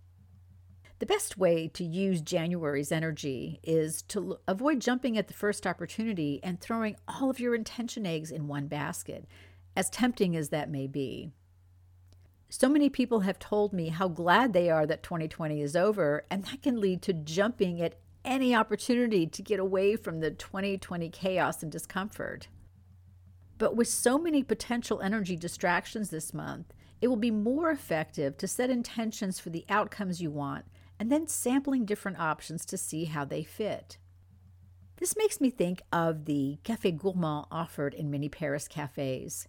The 1.00 1.06
best 1.06 1.38
way 1.38 1.66
to 1.68 1.82
use 1.82 2.20
January's 2.20 2.92
energy 2.92 3.58
is 3.62 4.02
to 4.08 4.36
avoid 4.46 4.80
jumping 4.80 5.16
at 5.16 5.28
the 5.28 5.34
first 5.34 5.66
opportunity 5.66 6.40
and 6.42 6.60
throwing 6.60 6.94
all 7.08 7.30
of 7.30 7.40
your 7.40 7.54
intention 7.54 8.04
eggs 8.04 8.30
in 8.30 8.48
one 8.48 8.66
basket, 8.66 9.26
as 9.74 9.88
tempting 9.88 10.36
as 10.36 10.50
that 10.50 10.68
may 10.68 10.86
be. 10.86 11.30
So 12.50 12.68
many 12.68 12.90
people 12.90 13.20
have 13.20 13.38
told 13.38 13.72
me 13.72 13.88
how 13.88 14.08
glad 14.08 14.52
they 14.52 14.68
are 14.68 14.84
that 14.84 15.02
2020 15.02 15.62
is 15.62 15.74
over, 15.74 16.26
and 16.30 16.44
that 16.44 16.60
can 16.60 16.78
lead 16.78 17.00
to 17.02 17.14
jumping 17.14 17.80
at 17.80 17.98
any 18.22 18.54
opportunity 18.54 19.26
to 19.26 19.40
get 19.40 19.58
away 19.58 19.96
from 19.96 20.20
the 20.20 20.30
2020 20.30 21.08
chaos 21.08 21.62
and 21.62 21.72
discomfort. 21.72 22.48
But 23.56 23.74
with 23.74 23.88
so 23.88 24.18
many 24.18 24.42
potential 24.42 25.00
energy 25.00 25.36
distractions 25.36 26.10
this 26.10 26.34
month, 26.34 26.74
it 27.00 27.08
will 27.08 27.16
be 27.16 27.30
more 27.30 27.70
effective 27.70 28.36
to 28.36 28.46
set 28.46 28.68
intentions 28.68 29.40
for 29.40 29.48
the 29.48 29.64
outcomes 29.70 30.20
you 30.20 30.30
want 30.30 30.66
and 31.00 31.10
then 31.10 31.26
sampling 31.26 31.86
different 31.86 32.20
options 32.20 32.66
to 32.66 32.76
see 32.76 33.06
how 33.06 33.24
they 33.24 33.42
fit. 33.42 33.96
This 34.98 35.16
makes 35.16 35.40
me 35.40 35.48
think 35.48 35.80
of 35.90 36.26
the 36.26 36.58
Café 36.62 36.96
Gourmand 36.96 37.46
offered 37.50 37.94
in 37.94 38.10
many 38.10 38.28
Paris 38.28 38.68
cafes. 38.68 39.48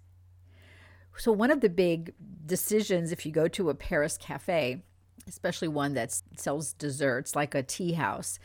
So, 1.17 1.33
one 1.33 1.51
of 1.51 1.59
the 1.59 1.69
big 1.69 2.13
decisions 2.45 3.11
if 3.11 3.25
you 3.25 3.33
go 3.33 3.49
to 3.49 3.69
a 3.69 3.75
Paris 3.75 4.17
cafe, 4.17 4.81
especially 5.27 5.67
one 5.67 5.93
that 5.93 6.17
sells 6.37 6.71
desserts 6.71 7.35
like 7.35 7.53
a 7.53 7.63
tea 7.63 7.91
house, 7.91 8.39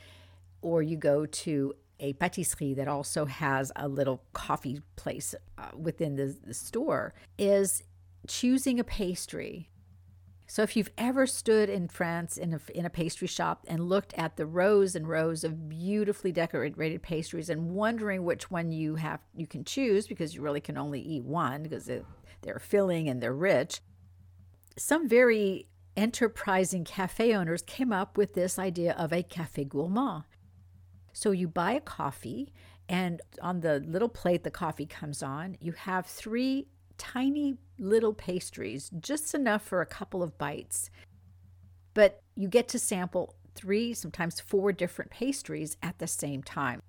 or 0.61 0.83
you 0.83 0.97
go 0.97 1.27
to 1.27 1.75
a 2.01 2.13
patisserie 2.15 2.75
that 2.75 2.89
also 2.89 3.25
has 3.25 3.71
a 3.77 3.87
little 3.87 4.21
coffee 4.33 4.83
place 4.97 5.33
uh, 5.57 5.69
within 5.79 6.17
the, 6.17 6.37
the 6.45 6.53
store, 6.53 7.15
is 7.39 7.85
choosing 8.27 8.81
a 8.81 8.85
pastry 8.85 9.71
so 10.47 10.63
if 10.63 10.77
you've 10.77 10.93
ever 10.97 11.27
stood 11.27 11.69
in 11.69 11.89
France 11.89 12.37
in 12.37 12.55
a, 12.55 12.61
in 12.75 12.87
a 12.87 12.91
pastry 12.91 13.27
shop 13.27 13.65
and 13.67 13.89
looked 13.89 14.15
at 14.15 14.37
the 14.37 14.47
rows 14.47 14.95
and 14.95 15.09
rows 15.09 15.43
of 15.43 15.69
beautifully 15.69 16.31
decorated 16.31 17.03
pastries 17.03 17.51
and 17.51 17.71
wondering 17.71 18.25
which 18.25 18.51
one 18.51 18.71
you 18.71 18.95
have 18.95 19.21
you 19.35 19.47
can 19.47 19.65
choose 19.65 20.07
because 20.07 20.35
you 20.35 20.43
really 20.43 20.61
can 20.61 20.79
only 20.79 21.01
eat 21.01 21.25
one 21.25 21.63
because 21.63 21.91
they're 22.43 22.61
filling 22.61 23.09
and 23.09 23.21
they're 23.21 23.35
rich, 23.35 23.81
some 24.79 25.09
very 25.09 25.67
enterprising 25.97 26.85
cafe 26.85 27.35
owners 27.35 27.63
came 27.63 27.93
up 27.93 28.17
with 28.17 28.35
this 28.35 28.59
idea 28.59 28.93
of 28.93 29.13
a 29.13 29.23
café 29.23 29.67
gourmand. 29.67 30.25
So 31.13 31.31
you 31.31 31.49
buy 31.49 31.73
a 31.73 31.81
coffee 31.81 32.53
and 32.89 33.21
on 33.43 33.61
the 33.61 33.81
little 33.81 34.09
plate 34.09 34.45
the 34.45 34.51
coffee 34.51 34.87
comes 34.87 35.23
on, 35.23 35.57
you 35.61 35.73
have 35.73 36.07
three 36.07 36.69
tiny 36.99 37.57
little 37.79 38.13
pastries, 38.13 38.91
just 39.01 39.35
enough 39.35 39.63
for 39.63 39.81
a 39.81 39.87
couple 39.87 40.23
of 40.23 40.39
bites. 40.39 40.91
But 41.95 42.23
you 42.35 42.49
get 42.49 42.69
to 42.69 42.79
sample 42.79 43.35
three, 43.55 43.95
sometimes 43.95 44.41
four 44.41 44.73
different 44.73 45.11
pastries 45.11 45.77
at 45.83 45.99
the 45.99 46.07
same 46.07 46.43
time. 46.43 46.81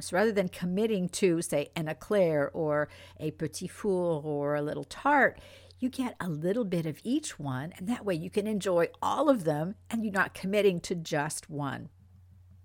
So 0.00 0.16
rather 0.16 0.32
than 0.32 0.48
committing 0.48 1.08
to, 1.10 1.42
say, 1.42 1.70
an 1.76 1.88
eclair 1.88 2.50
or 2.54 2.88
a 3.18 3.32
petit 3.32 3.68
four 3.68 4.22
or 4.22 4.54
a 4.54 4.62
little 4.62 4.84
tart, 4.84 5.38
you 5.78 5.88
get 5.88 6.16
a 6.20 6.28
little 6.28 6.64
bit 6.64 6.86
of 6.86 7.00
each 7.04 7.38
one, 7.38 7.72
and 7.76 7.88
that 7.88 8.04
way 8.04 8.14
you 8.14 8.30
can 8.30 8.46
enjoy 8.46 8.88
all 9.02 9.28
of 9.28 9.44
them 9.44 9.74
and 9.90 10.04
you're 10.04 10.12
not 10.12 10.34
committing 10.34 10.80
to 10.80 10.94
just 10.94 11.48
one. 11.50 11.88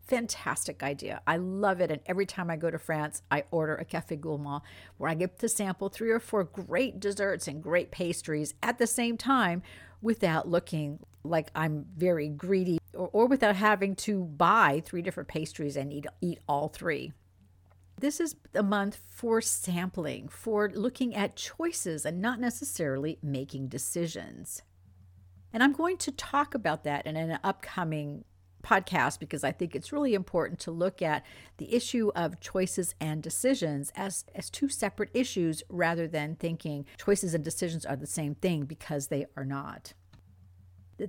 Fantastic 0.08 0.84
idea. 0.84 1.22
I 1.26 1.38
love 1.38 1.82
it. 1.82 1.90
And 1.90 2.00
every 2.06 2.28
time 2.28 2.52
I 2.52 2.58
go 2.58 2.70
to 2.70 2.78
France, 2.78 3.24
I 3.32 3.44
order 3.50 3.76
a 3.76 3.86
Café 3.86 4.20
Gourmand 4.20 4.62
where 4.98 5.10
I 5.10 5.16
get 5.16 5.40
to 5.40 5.50
sample 5.50 5.90
three 5.90 6.12
or 6.12 6.20
four 6.20 6.44
great 6.44 7.00
desserts 7.00 7.48
and 7.48 7.62
great 7.62 7.90
pastries 7.90 8.54
at 8.62 8.78
the 8.78 8.86
same 8.86 9.18
time 9.18 9.64
without 10.02 10.48
looking 10.48 11.00
like 11.24 11.50
I'm 11.56 11.88
very 11.98 12.30
greedy 12.30 12.78
or, 12.94 13.10
or 13.12 13.26
without 13.26 13.56
having 13.56 13.96
to 13.98 14.24
buy 14.26 14.84
three 14.86 15.02
different 15.02 15.28
pastries 15.28 15.76
and 15.76 15.92
eat, 15.92 16.06
eat 16.22 16.40
all 16.48 16.68
three. 16.68 17.12
This 18.00 18.20
is 18.20 18.36
a 18.54 18.62
month 18.62 19.00
for 19.10 19.42
sampling, 19.42 20.28
for 20.28 20.70
looking 20.70 21.16
at 21.16 21.36
choices 21.36 22.06
and 22.06 22.22
not 22.22 22.40
necessarily 22.40 23.18
making 23.24 23.70
decisions. 23.70 24.62
And 25.52 25.64
I'm 25.64 25.74
going 25.74 25.98
to 25.98 26.12
talk 26.12 26.54
about 26.54 26.84
that 26.84 27.08
in 27.08 27.16
an 27.16 27.40
upcoming 27.44 28.26
podcast 28.66 29.20
because 29.20 29.44
I 29.44 29.52
think 29.52 29.76
it's 29.76 29.94
really 29.94 30.14
important 30.14 30.60
to 30.62 30.72
look 30.72 31.02
at 31.02 31.24
the 31.58 31.74
issue 31.74 32.12
of 32.16 32.40
choices 32.40 32.96
and 33.00 33.22
decisions 33.22 33.92
as, 33.96 34.26
as 34.34 34.50
two 34.50 34.68
separate 34.68 35.12
issues 35.14 35.64
rather 35.70 36.08
than 36.08 36.36
thinking 36.36 36.86
choices 36.98 37.34
and 37.34 37.44
decisions 37.44 37.86
are 37.86 37.96
the 37.96 38.08
same 38.08 38.36
thing 38.36 38.66
because 38.66 39.08
they 39.08 39.26
are 39.38 39.46
not. 39.46 39.94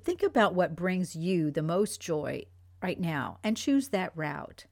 Think 0.05 0.23
about 0.23 0.55
what 0.55 0.77
brings 0.77 1.17
you 1.17 1.51
the 1.51 1.63
most 1.63 2.01
joy 2.01 2.45
right 2.83 3.01
now 3.01 3.39
and 3.43 3.57
choose 3.57 3.89
that 3.89 4.13
route. 4.15 4.67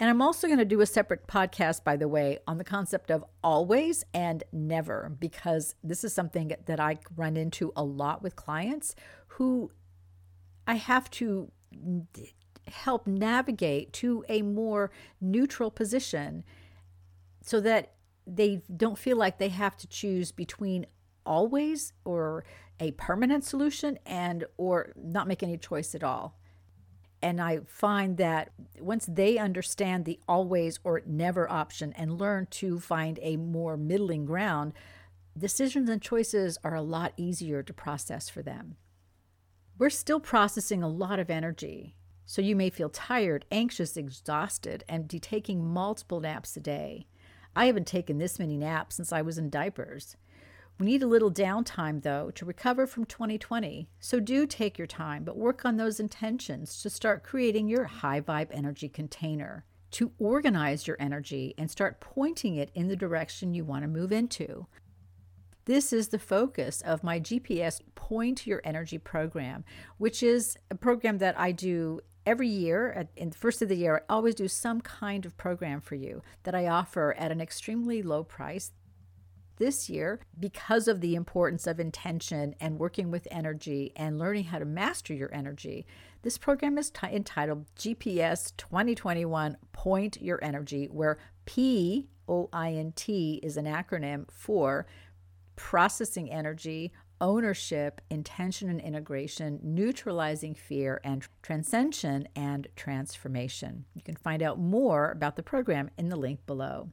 And 0.00 0.08
I'm 0.08 0.22
also 0.22 0.46
going 0.46 0.60
to 0.60 0.64
do 0.64 0.80
a 0.80 0.86
separate 0.86 1.26
podcast, 1.26 1.82
by 1.82 1.96
the 1.96 2.06
way, 2.06 2.38
on 2.46 2.58
the 2.58 2.64
concept 2.64 3.10
of 3.10 3.24
always 3.42 4.04
and 4.14 4.44
never, 4.52 5.12
because 5.18 5.74
this 5.82 6.04
is 6.04 6.12
something 6.12 6.52
that 6.66 6.78
I 6.78 6.98
run 7.16 7.36
into 7.36 7.72
a 7.74 7.82
lot 7.82 8.22
with 8.22 8.36
clients 8.36 8.94
who 9.26 9.72
I 10.68 10.74
have 10.74 11.10
to 11.12 11.50
help 12.66 13.06
navigate 13.06 13.92
to 13.94 14.24
a 14.28 14.42
more 14.42 14.90
neutral 15.20 15.70
position 15.70 16.44
so 17.42 17.60
that 17.60 17.94
they 18.26 18.62
don't 18.76 18.98
feel 18.98 19.16
like 19.16 19.38
they 19.38 19.48
have 19.48 19.76
to 19.76 19.86
choose 19.86 20.32
between 20.32 20.86
always 21.24 21.92
or 22.04 22.44
a 22.80 22.90
permanent 22.92 23.44
solution 23.44 23.98
and 24.04 24.44
or 24.56 24.92
not 24.96 25.26
make 25.26 25.42
any 25.42 25.56
choice 25.56 25.94
at 25.94 26.04
all 26.04 26.38
and 27.20 27.40
i 27.40 27.58
find 27.66 28.16
that 28.18 28.50
once 28.80 29.06
they 29.10 29.36
understand 29.38 30.04
the 30.04 30.18
always 30.28 30.78
or 30.84 31.02
never 31.06 31.50
option 31.50 31.92
and 31.94 32.18
learn 32.18 32.46
to 32.50 32.78
find 32.78 33.18
a 33.22 33.36
more 33.36 33.76
middling 33.76 34.24
ground 34.24 34.72
decisions 35.38 35.88
and 35.88 36.02
choices 36.02 36.58
are 36.64 36.74
a 36.74 36.82
lot 36.82 37.12
easier 37.16 37.62
to 37.62 37.72
process 37.72 38.28
for 38.28 38.42
them. 38.42 38.76
We're 39.78 39.90
still 39.90 40.18
processing 40.18 40.82
a 40.82 40.88
lot 40.88 41.20
of 41.20 41.30
energy, 41.30 41.94
so 42.26 42.42
you 42.42 42.56
may 42.56 42.68
feel 42.68 42.90
tired, 42.90 43.44
anxious, 43.52 43.96
exhausted, 43.96 44.82
and 44.88 45.06
be 45.06 45.20
taking 45.20 45.64
multiple 45.64 46.18
naps 46.18 46.56
a 46.56 46.60
day. 46.60 47.06
I 47.54 47.66
haven't 47.66 47.86
taken 47.86 48.18
this 48.18 48.40
many 48.40 48.56
naps 48.56 48.96
since 48.96 49.12
I 49.12 49.22
was 49.22 49.38
in 49.38 49.50
diapers. 49.50 50.16
We 50.80 50.86
need 50.86 51.04
a 51.04 51.06
little 51.06 51.30
downtime, 51.30 52.02
though, 52.02 52.32
to 52.32 52.44
recover 52.44 52.88
from 52.88 53.04
2020. 53.04 53.88
So 54.00 54.18
do 54.18 54.48
take 54.48 54.78
your 54.78 54.88
time, 54.88 55.22
but 55.22 55.36
work 55.36 55.64
on 55.64 55.76
those 55.76 56.00
intentions 56.00 56.82
to 56.82 56.90
start 56.90 57.22
creating 57.22 57.68
your 57.68 57.84
high 57.84 58.20
vibe 58.20 58.48
energy 58.50 58.88
container, 58.88 59.64
to 59.92 60.10
organize 60.18 60.88
your 60.88 60.96
energy 60.98 61.54
and 61.56 61.70
start 61.70 62.00
pointing 62.00 62.56
it 62.56 62.72
in 62.74 62.88
the 62.88 62.96
direction 62.96 63.54
you 63.54 63.64
want 63.64 63.82
to 63.82 63.88
move 63.88 64.10
into. 64.10 64.66
This 65.68 65.92
is 65.92 66.08
the 66.08 66.18
focus 66.18 66.80
of 66.80 67.04
my 67.04 67.20
GPS 67.20 67.82
Point 67.94 68.46
Your 68.46 68.62
Energy 68.64 68.96
program, 68.96 69.66
which 69.98 70.22
is 70.22 70.56
a 70.70 70.74
program 70.74 71.18
that 71.18 71.38
I 71.38 71.52
do 71.52 72.00
every 72.24 72.48
year. 72.48 72.90
At, 72.92 73.08
in 73.16 73.28
the 73.28 73.36
first 73.36 73.60
of 73.60 73.68
the 73.68 73.76
year, 73.76 74.02
I 74.08 74.14
always 74.14 74.34
do 74.34 74.48
some 74.48 74.80
kind 74.80 75.26
of 75.26 75.36
program 75.36 75.82
for 75.82 75.94
you 75.94 76.22
that 76.44 76.54
I 76.54 76.68
offer 76.68 77.14
at 77.18 77.30
an 77.30 77.42
extremely 77.42 78.02
low 78.02 78.24
price. 78.24 78.72
This 79.58 79.90
year, 79.90 80.20
because 80.40 80.88
of 80.88 81.02
the 81.02 81.14
importance 81.14 81.66
of 81.66 81.78
intention 81.78 82.54
and 82.60 82.78
working 82.78 83.10
with 83.10 83.28
energy 83.30 83.92
and 83.94 84.18
learning 84.18 84.44
how 84.44 84.60
to 84.60 84.64
master 84.64 85.12
your 85.12 85.34
energy, 85.34 85.84
this 86.22 86.38
program 86.38 86.78
is 86.78 86.88
t- 86.90 87.08
entitled 87.08 87.66
GPS 87.76 88.56
2021 88.56 89.58
Point 89.72 90.22
Your 90.22 90.42
Energy, 90.42 90.86
where 90.86 91.18
P 91.44 92.08
O 92.26 92.48
I 92.52 92.72
N 92.72 92.92
T 92.94 93.40
is 93.42 93.56
an 93.56 93.64
acronym 93.66 94.30
for 94.30 94.86
processing 95.58 96.30
energy, 96.30 96.92
ownership, 97.20 98.00
intention 98.10 98.70
and 98.70 98.80
integration, 98.80 99.58
neutralizing 99.60 100.54
fear, 100.54 101.00
and 101.02 101.26
transcension 101.42 102.28
and 102.36 102.68
transformation. 102.76 103.84
You 103.92 104.02
can 104.02 104.14
find 104.14 104.40
out 104.40 104.60
more 104.60 105.10
about 105.10 105.34
the 105.34 105.42
program 105.42 105.90
in 105.98 106.10
the 106.10 106.16
link 106.16 106.46
below. 106.46 106.90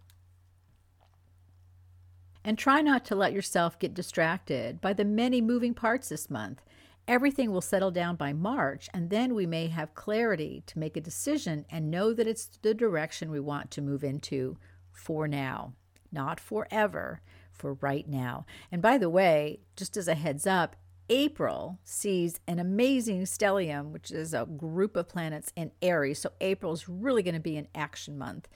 And 2.44 2.58
try 2.58 2.82
not 2.82 3.06
to 3.06 3.16
let 3.16 3.34
yourself 3.34 3.78
get 3.78 3.94
distracted 3.94 4.82
by 4.82 4.94
the 4.94 5.06
many 5.06 5.42
moving 5.42 5.76
parts 5.76 6.10
this 6.10 6.28
month. 6.28 6.64
Everything 7.08 7.52
will 7.52 7.62
settle 7.62 7.92
down 7.92 8.16
by 8.16 8.34
March, 8.34 8.90
and 8.96 9.12
then 9.12 9.36
we 9.36 9.46
may 9.46 9.68
have 9.68 9.94
clarity 9.94 10.64
to 10.66 10.80
make 10.80 10.98
a 10.98 11.02
decision 11.02 11.66
and 11.70 11.92
know 11.92 12.14
that 12.14 12.28
it's 12.28 12.50
the 12.64 12.74
direction 12.74 13.30
we 13.30 13.40
want 13.40 13.70
to 13.70 13.82
move 13.84 14.04
into 14.04 14.58
for 14.92 15.28
now, 15.28 15.74
not 16.12 16.40
forever, 16.40 17.22
for 17.56 17.74
right 17.76 18.08
now. 18.08 18.46
And 18.72 18.82
by 18.82 18.98
the 18.98 19.10
way, 19.10 19.60
just 19.76 19.98
as 19.98 20.08
a 20.08 20.16
heads 20.16 20.46
up, 20.46 20.76
April 21.10 21.80
sees 21.84 22.40
an 22.48 22.60
amazing 22.60 23.24
stellium, 23.24 23.92
which 23.92 24.12
is 24.12 24.34
a 24.34 24.46
group 24.46 24.96
of 24.96 25.08
planets 25.08 25.52
in 25.56 25.72
Aries. 25.82 26.20
So 26.20 26.32
April 26.42 26.74
is 26.74 26.90
really 26.90 27.22
going 27.22 27.36
to 27.36 27.42
be 27.42 27.58
an 27.58 27.68
action 27.76 28.18
month. 28.18 28.48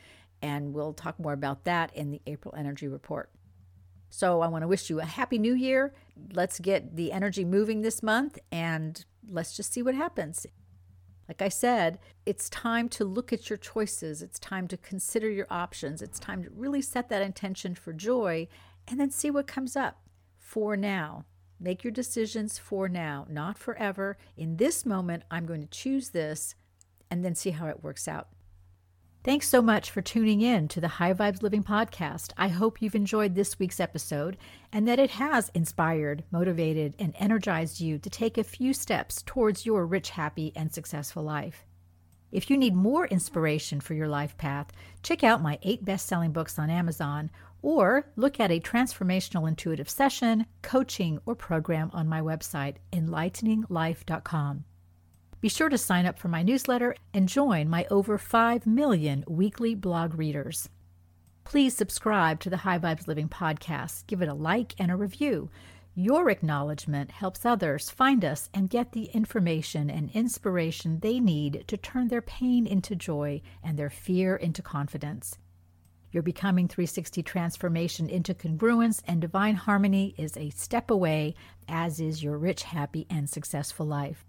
And 0.41 0.73
we'll 0.73 0.93
talk 0.93 1.19
more 1.19 1.33
about 1.33 1.65
that 1.65 1.95
in 1.95 2.11
the 2.11 2.21
April 2.25 2.53
Energy 2.57 2.87
Report. 2.87 3.29
So 4.09 4.41
I 4.41 4.47
want 4.47 4.63
to 4.63 4.67
wish 4.67 4.89
you 4.89 4.99
a 4.99 5.05
happy 5.05 5.37
new 5.37 5.53
year. 5.53 5.93
Let's 6.33 6.59
get 6.59 6.95
the 6.95 7.11
energy 7.11 7.45
moving 7.45 7.81
this 7.81 8.01
month 8.01 8.39
and 8.51 9.05
let's 9.29 9.55
just 9.55 9.71
see 9.71 9.83
what 9.83 9.93
happens. 9.93 10.47
Like 11.27 11.43
I 11.43 11.49
said, 11.49 11.99
it's 12.25 12.49
time 12.49 12.89
to 12.89 13.05
look 13.05 13.31
at 13.31 13.51
your 13.51 13.57
choices. 13.57 14.23
It's 14.23 14.39
time 14.39 14.67
to 14.69 14.77
consider 14.77 15.29
your 15.29 15.45
options. 15.51 16.01
It's 16.01 16.17
time 16.17 16.43
to 16.43 16.49
really 16.49 16.81
set 16.81 17.09
that 17.09 17.21
intention 17.21 17.75
for 17.75 17.93
joy 17.93 18.47
and 18.89 18.99
then 18.99 19.11
see 19.11 19.29
what 19.29 19.47
comes 19.47 19.75
up 19.75 20.01
for 20.37 20.75
now. 20.75 21.25
Make 21.59 21.83
your 21.83 21.91
decisions 21.91 22.57
for 22.57 22.89
now, 22.89 23.27
not 23.29 23.57
forever. 23.57 24.17
In 24.35 24.57
this 24.57 24.85
moment, 24.85 25.23
I'm 25.29 25.45
going 25.45 25.61
to 25.61 25.67
choose 25.67 26.09
this 26.09 26.55
and 27.11 27.23
then 27.23 27.35
see 27.35 27.51
how 27.51 27.67
it 27.67 27.83
works 27.83 28.07
out. 28.07 28.29
Thanks 29.21 29.49
so 29.49 29.61
much 29.61 29.91
for 29.91 30.01
tuning 30.01 30.39
in 30.39 30.69
to 30.69 30.79
the 30.79 30.87
High 30.87 31.13
Vibes 31.13 31.41
Living 31.41 31.61
podcast. 31.61 32.31
I 32.37 32.47
hope 32.47 32.81
you've 32.81 32.95
enjoyed 32.95 33.35
this 33.35 33.59
week's 33.59 33.81
episode 33.81 34.37
and 34.71 34.87
that 34.87 34.97
it 34.97 35.11
has 35.11 35.51
inspired, 35.53 36.23
motivated, 36.31 36.95
and 36.97 37.13
energized 37.19 37.81
you 37.81 37.99
to 37.99 38.09
take 38.09 38.37
a 38.37 38.43
few 38.45 38.73
steps 38.73 39.21
towards 39.21 39.65
your 39.65 39.85
rich, 39.85 40.11
happy, 40.11 40.53
and 40.55 40.73
successful 40.73 41.23
life. 41.23 41.68
If 42.31 42.49
you 42.49 42.57
need 42.57 42.75
more 42.75 43.07
inspiration 43.07 43.79
for 43.79 43.93
your 43.93 44.07
life 44.07 44.37
path, 44.37 44.71
check 45.01 45.23
out 45.23 45.41
my 45.41 45.57
eight 45.63 45.83
best 45.83 46.05
selling 46.05 46.31
books 46.31 46.59
on 46.59 46.69
Amazon 46.69 47.31
or 47.61 48.05
look 48.15 48.39
at 48.39 48.51
a 48.51 48.59
transformational 48.59 49.47
intuitive 49.47 49.89
session, 49.89 50.45
coaching, 50.61 51.19
or 51.25 51.35
program 51.35 51.89
on 51.93 52.07
my 52.07 52.21
website, 52.21 52.75
enlighteninglife.com. 52.93 54.63
Be 55.41 55.49
sure 55.49 55.69
to 55.69 55.77
sign 55.77 56.05
up 56.05 56.19
for 56.19 56.27
my 56.27 56.43
newsletter 56.43 56.95
and 57.13 57.29
join 57.29 57.69
my 57.69 57.85
over 57.89 58.17
5 58.17 58.67
million 58.67 59.23
weekly 59.27 59.73
blog 59.73 60.17
readers. 60.17 60.69
Please 61.45 61.75
subscribe 61.75 62.39
to 62.41 62.49
the 62.49 62.57
High 62.57 62.77
Vibes 62.77 63.07
Living 63.07 63.29
podcast, 63.29 64.05
give 64.05 64.21
it 64.21 64.29
a 64.29 64.33
like 64.33 64.75
and 64.77 64.91
a 64.91 64.95
review. 64.95 65.49
Your 66.01 66.29
acknowledgement 66.29 67.11
helps 67.11 67.45
others 67.45 67.89
find 67.89 68.23
us 68.23 68.49
and 68.53 68.69
get 68.69 68.93
the 68.93 69.07
information 69.07 69.89
and 69.89 70.09
inspiration 70.11 71.01
they 71.01 71.19
need 71.19 71.65
to 71.67 71.75
turn 71.75 72.07
their 72.07 72.21
pain 72.21 72.65
into 72.65 72.95
joy 72.95 73.41
and 73.61 73.77
their 73.77 73.89
fear 73.89 74.37
into 74.37 74.61
confidence. 74.61 75.37
Your 76.13 76.23
Becoming 76.23 76.69
360 76.69 77.21
transformation 77.23 78.07
into 78.07 78.33
congruence 78.33 79.01
and 79.07 79.19
divine 79.19 79.55
harmony 79.55 80.15
is 80.17 80.37
a 80.37 80.51
step 80.51 80.89
away, 80.89 81.35
as 81.67 81.99
is 81.99 82.23
your 82.23 82.37
rich, 82.37 82.63
happy, 82.63 83.05
and 83.09 83.29
successful 83.29 83.85
life. 83.85 84.25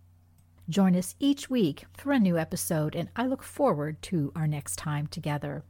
Join 0.68 0.96
us 0.96 1.14
each 1.20 1.48
week 1.48 1.84
for 1.96 2.10
a 2.10 2.18
new 2.18 2.36
episode, 2.36 2.96
and 2.96 3.10
I 3.14 3.26
look 3.26 3.44
forward 3.44 4.02
to 4.02 4.32
our 4.34 4.48
next 4.48 4.74
time 4.74 5.06
together. 5.06 5.62